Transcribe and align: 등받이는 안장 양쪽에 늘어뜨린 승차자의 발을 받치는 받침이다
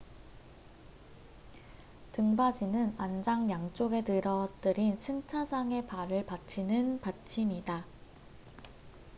등받이는 2.13 2.95
안장 2.97 3.51
양쪽에 3.51 4.01
늘어뜨린 4.01 4.95
승차자의 4.95 5.85
발을 5.85 6.25
받치는 6.25 7.01
받침이다 7.01 7.85